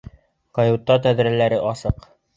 Каюта 0.59 0.97
тәҙрәләре 1.05 1.63
асыҡ. 1.75 2.13